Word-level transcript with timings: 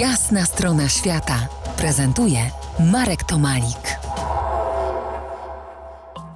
Jasna 0.00 0.44
strona 0.44 0.88
świata 0.88 1.48
prezentuje 1.78 2.38
Marek 2.92 3.24
Tomalik. 3.24 3.98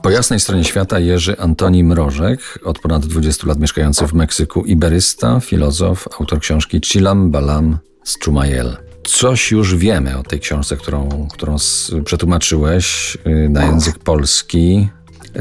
Po 0.02 0.10
jasnej 0.10 0.40
stronie 0.40 0.64
świata 0.64 0.98
Jerzy 0.98 1.39
Antoni 1.39 1.84
Mrożek, 1.84 2.58
od 2.65 2.78
ponad 2.78 3.07
20 3.07 3.46
lat 3.46 3.58
mieszkający 3.58 4.07
w 4.07 4.12
Meksyku, 4.12 4.65
iberysta, 4.65 5.41
filozof, 5.41 6.08
autor 6.20 6.41
książki 6.41 6.81
Chilam 6.84 7.31
Balam 7.31 7.78
z 8.04 8.25
Chumayel. 8.25 8.77
Coś 9.05 9.51
już 9.51 9.77
wiemy 9.77 10.19
o 10.19 10.23
tej 10.23 10.41
książce, 10.41 10.77
którą, 10.77 11.29
którą 11.33 11.57
przetłumaczyłeś 12.05 13.19
y, 13.27 13.49
na 13.49 13.65
język 13.65 13.99
polski. 13.99 14.89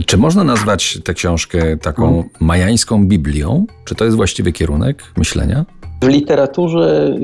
Czy 0.06 0.18
można 0.18 0.44
nazwać 0.44 1.00
tę 1.04 1.14
książkę 1.14 1.78
taką 1.78 2.30
majańską 2.40 3.08
Biblią? 3.08 3.66
Czy 3.86 3.96
to 3.96 4.06
jest 4.06 4.18
właściwy 4.18 4.52
kierunek 4.52 5.04
myślenia? 5.18 5.66
W 6.02 6.08
literaturze 6.08 7.16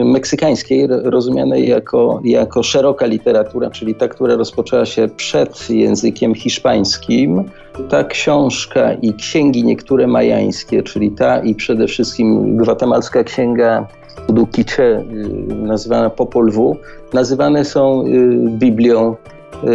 y, 0.00 0.04
meksykańskiej, 0.04 0.86
rozumianej 0.86 1.68
jako, 1.68 2.20
jako 2.24 2.62
szeroka 2.62 3.06
literatura, 3.06 3.70
czyli 3.70 3.94
ta, 3.94 4.08
która 4.08 4.36
rozpoczęła 4.36 4.86
się 4.86 5.08
przed 5.08 5.70
językiem 5.70 6.34
hiszpańskim, 6.34 7.44
ta 7.88 8.04
książka 8.04 8.92
i 8.92 9.14
księgi 9.14 9.64
niektóre 9.64 10.06
majańskie, 10.06 10.82
czyli 10.82 11.10
ta 11.10 11.38
i 11.38 11.54
przede 11.54 11.86
wszystkim 11.86 12.56
gwatemalska 12.56 13.24
księga 13.24 13.86
Dukicze, 14.28 15.04
y, 15.50 15.54
nazywana 15.54 16.10
Popol 16.10 16.50
Vuh, 16.50 16.76
nazywane 17.12 17.64
są 17.64 18.06
y, 18.06 18.10
Biblią 18.50 19.16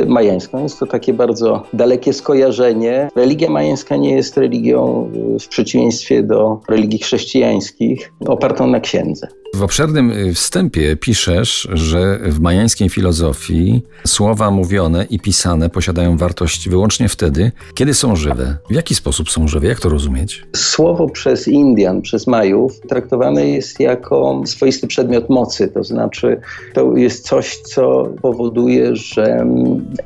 majańską. 0.08 0.64
Jest 0.64 0.80
to 0.80 0.86
takie 0.86 1.14
bardzo 1.14 1.64
dalekie 1.74 2.14
skojarzenie. 2.14 3.10
Religia 3.16 3.50
majańska 3.50 3.96
nie 3.96 4.16
jest 4.16 4.38
religią 4.38 5.12
y, 5.36 5.40
w 5.40 5.48
przeciwieństwie 5.48 6.24
do 6.24 6.60
religii 6.70 7.00
chrześcijańskich 7.00 8.14
opartą 8.28 8.68
na 8.68 8.80
księdze. 8.80 9.28
W 9.56 9.64
obszernym 9.64 10.12
y, 10.12 10.34
wstępie 10.34 10.96
piszesz, 10.96 11.68
że 11.74 12.20
w 12.24 12.40
majańskiej 12.40 12.90
filozofii 12.90 13.84
słowa 14.08 14.52
mówione 14.52 15.06
i 15.10 15.20
pisane 15.20 15.70
posiadają 15.70 16.18
wartość 16.18 16.70
wyłącznie 16.70 17.10
wtedy, 17.10 17.52
kiedy 17.74 17.94
są 17.94 18.16
żywe. 18.16 18.58
W 18.70 18.74
jaki 18.74 18.96
sposób 18.96 19.30
są 19.30 19.48
żywe? 19.48 19.68
Jak 19.68 19.80
to 19.80 19.90
rozumieć? 19.90 20.44
Słowo 20.56 21.10
przez 21.10 21.48
Indian, 21.48 22.02
przez 22.02 22.28
Majów 22.28 22.80
traktowane 22.80 23.48
jest 23.48 23.80
jako 23.80 24.42
swoisty 24.46 24.88
przedmiot 24.88 25.30
mocy, 25.30 25.68
to 25.68 25.84
znaczy 25.84 26.42
to 26.74 26.98
jest 26.98 27.28
coś, 27.28 27.58
co 27.58 28.10
powoduje, 28.22 28.96
że 28.96 29.46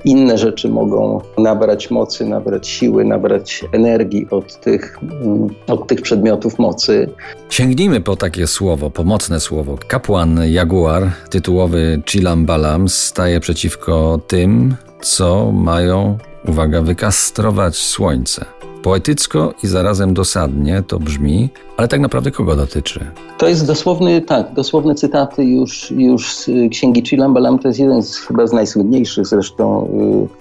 inne 0.06 0.38
rzeczy 0.38 0.70
mogą 0.70 1.22
nabrać 1.38 1.92
mocy, 1.92 2.26
nabrać 2.26 2.68
siły, 2.68 3.06
nabrać 3.06 3.66
energii 3.72 4.28
od 4.30 4.62
tych, 4.62 5.00
mm, 5.02 5.50
od 5.68 5.88
tych 5.88 6.02
przedmiotów 6.02 6.60
mocy. 6.60 7.10
Sięgnijmy 7.50 8.02
po 8.02 8.16
takie 8.16 8.48
słowo, 8.48 8.90
pomocne 8.90 9.35
słowo. 9.40 9.78
Kapłan 9.88 10.40
Jaguar, 10.48 11.12
tytułowy 11.30 12.02
Chilam 12.06 12.46
Balam, 12.46 12.90
staje 12.90 13.40
przeciwko 13.40 14.20
tym, 14.28 14.76
co 15.02 15.52
mają, 15.52 16.18
uwaga, 16.48 16.82
wykastrować 16.82 17.76
słońce. 17.76 18.46
Poetycko 18.84 19.54
i 19.64 19.68
zarazem 19.68 20.14
dosadnie 20.14 20.84
to 20.88 21.00
brzmi, 21.00 21.50
ale 21.78 21.88
tak 21.88 22.00
naprawdę 22.00 22.32
kogo 22.32 22.56
dotyczy? 22.56 23.00
To 23.38 23.48
jest 23.48 23.68
dosłowny, 23.68 24.22
tak, 24.22 24.54
dosłowne 24.54 24.96
cytaty 24.96 25.46
już, 25.46 25.92
już 25.92 26.36
z 26.36 26.50
księgi 26.72 27.06
Chilam 27.06 27.34
Balam. 27.34 27.60
To 27.60 27.68
jest 27.68 27.80
jeden 27.80 28.04
z 28.04 28.18
chyba 28.18 28.48
z 28.48 28.54
najsłynniejszych 28.54 29.28
zresztą 29.28 29.90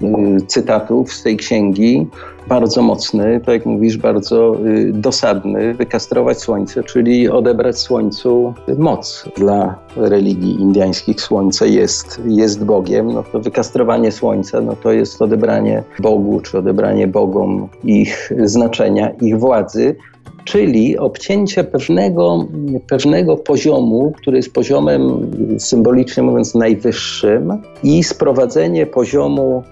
y, 0.02 0.06
y, 0.06 0.46
cytatów 0.46 1.12
z 1.12 1.22
tej 1.22 1.36
księgi 1.36 2.06
bardzo 2.48 2.82
mocny, 2.82 3.40
tak 3.44 3.54
jak 3.54 3.66
mówisz, 3.66 3.96
bardzo 3.96 4.56
y, 4.66 4.92
dosadny, 4.92 5.74
wykastrować 5.74 6.38
słońce, 6.38 6.82
czyli 6.82 7.28
odebrać 7.28 7.78
słońcu 7.78 8.54
moc. 8.78 9.24
Dla 9.36 9.78
religii 9.96 10.60
indyjskich 10.60 11.20
słońce 11.20 11.68
jest, 11.68 12.20
jest 12.26 12.64
Bogiem, 12.64 13.12
no 13.12 13.22
to 13.32 13.40
wykastrowanie 13.40 14.12
słońca, 14.12 14.60
no 14.60 14.76
to 14.82 14.92
jest 14.92 15.22
odebranie 15.22 15.82
Bogu, 15.98 16.40
czy 16.40 16.58
odebranie 16.58 17.08
Bogom 17.08 17.68
ich 17.84 18.32
znaczenia, 18.44 19.10
ich 19.10 19.38
władzy, 19.38 19.96
czyli 20.44 20.98
obcięcie 20.98 21.64
pewnego, 21.64 22.46
pewnego 22.88 23.36
poziomu, 23.36 24.12
który 24.16 24.36
jest 24.36 24.52
poziomem 24.52 25.30
symbolicznie 25.58 26.22
mówiąc 26.22 26.54
najwyższym 26.54 27.62
i 27.82 28.04
sprowadzenie 28.04 28.86
poziomu 28.86 29.62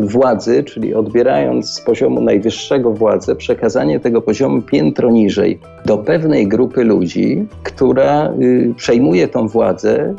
władzy, 0.00 0.64
czyli 0.64 0.94
odbierając 0.94 1.70
z 1.70 1.80
poziomu 1.80 2.20
najwyższego 2.20 2.92
władzę, 2.92 3.36
przekazanie 3.36 4.00
tego 4.00 4.22
poziomu 4.22 4.62
piętro 4.62 5.10
niżej 5.10 5.58
do 5.86 5.98
pewnej 5.98 6.48
grupy 6.48 6.84
ludzi, 6.84 7.46
która 7.62 8.32
y, 8.40 8.74
przejmuje 8.76 9.28
tą 9.28 9.48
władzę 9.48 10.14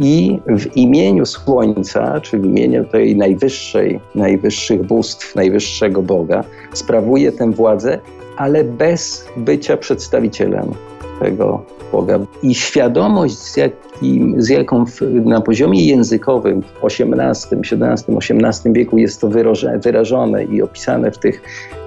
i 0.00 0.38
w 0.46 0.76
imieniu 0.76 1.26
Słońca, 1.26 2.20
czy 2.20 2.38
w 2.38 2.44
imieniu 2.44 2.84
tej 2.84 3.16
najwyższej, 3.16 4.00
najwyższych 4.14 4.82
bóstw, 4.82 5.34
najwyższego 5.34 6.02
Boga, 6.02 6.44
sprawuje 6.72 7.32
tę 7.32 7.52
władzę, 7.52 7.98
ale 8.36 8.64
bez 8.64 9.26
bycia 9.36 9.76
przedstawicielem 9.76 10.74
tego 11.20 11.62
Boga. 11.92 12.18
I 12.42 12.54
świadomość, 12.54 13.38
z, 13.38 13.56
jakim, 13.56 14.42
z 14.42 14.48
jaką 14.48 14.86
w, 14.86 15.00
na 15.24 15.40
poziomie 15.40 15.86
językowym 15.86 16.62
w 16.62 16.84
XVIII, 16.84 17.60
XVII, 17.60 18.16
XVIII 18.16 18.74
wieku 18.74 18.98
jest 18.98 19.20
to 19.20 19.28
wyrażone, 19.28 19.78
wyrażone 19.78 20.44
i 20.44 20.62
opisane 20.62 21.10
w 21.10 21.18
tych 21.18 21.42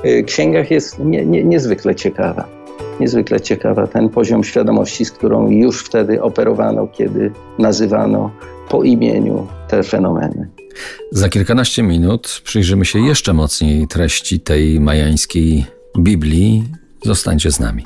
y, 0.06 0.24
księgach, 0.24 0.72
jest 0.72 1.00
nie, 1.00 1.26
nie, 1.26 1.44
niezwykle 1.44 1.96
ciekawa. 1.96 2.48
Niezwykle 3.00 3.42
ciekawa 3.42 3.88
ten 3.88 4.10
poziom 4.10 4.44
świadomości, 4.44 5.06
z 5.06 5.12
którą 5.12 5.50
już 5.50 5.84
wtedy 5.84 6.22
operowano, 6.22 6.88
kiedy 6.88 7.32
nazywano 7.60 8.32
po 8.70 8.84
imieniu 8.84 9.48
te 9.68 9.84
fenomeny. 9.84 10.48
Za 11.12 11.30
kilkanaście 11.30 11.84
minut 11.84 12.42
przyjrzymy 12.44 12.86
się 12.86 13.00
jeszcze 13.00 13.34
mocniej 13.34 13.88
treści 13.88 14.40
tej 14.40 14.80
majańskiej 14.80 15.66
Biblii. 15.98 16.64
Zostańcie 17.06 17.52
z 17.52 17.60
nami. 17.60 17.86